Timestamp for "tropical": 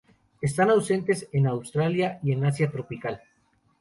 2.71-3.21